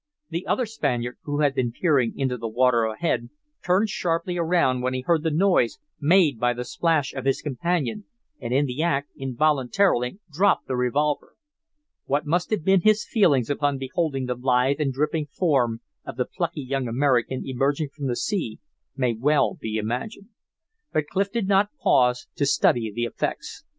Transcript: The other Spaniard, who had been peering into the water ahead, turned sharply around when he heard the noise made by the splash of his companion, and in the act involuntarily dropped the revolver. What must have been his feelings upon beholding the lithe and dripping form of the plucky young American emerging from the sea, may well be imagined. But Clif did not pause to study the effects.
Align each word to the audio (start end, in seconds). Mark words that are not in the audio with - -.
The 0.29 0.47
other 0.47 0.65
Spaniard, 0.65 1.19
who 1.25 1.41
had 1.41 1.53
been 1.53 1.71
peering 1.71 2.13
into 2.17 2.35
the 2.35 2.47
water 2.47 2.85
ahead, 2.85 3.29
turned 3.63 3.89
sharply 3.91 4.35
around 4.35 4.81
when 4.81 4.95
he 4.95 5.01
heard 5.01 5.21
the 5.21 5.29
noise 5.29 5.77
made 5.99 6.39
by 6.39 6.53
the 6.55 6.63
splash 6.65 7.13
of 7.13 7.25
his 7.25 7.43
companion, 7.43 8.05
and 8.39 8.51
in 8.51 8.65
the 8.65 8.81
act 8.81 9.11
involuntarily 9.15 10.17
dropped 10.31 10.67
the 10.67 10.75
revolver. 10.75 11.35
What 12.05 12.25
must 12.25 12.49
have 12.49 12.63
been 12.65 12.81
his 12.81 13.05
feelings 13.07 13.51
upon 13.51 13.77
beholding 13.77 14.25
the 14.25 14.33
lithe 14.33 14.79
and 14.79 14.91
dripping 14.91 15.27
form 15.27 15.81
of 16.03 16.17
the 16.17 16.25
plucky 16.25 16.63
young 16.63 16.87
American 16.87 17.43
emerging 17.45 17.89
from 17.93 18.07
the 18.07 18.15
sea, 18.15 18.57
may 18.97 19.13
well 19.13 19.53
be 19.53 19.77
imagined. 19.77 20.29
But 20.91 21.09
Clif 21.11 21.31
did 21.31 21.47
not 21.47 21.77
pause 21.79 22.25
to 22.37 22.47
study 22.47 22.91
the 22.91 23.03
effects. 23.05 23.65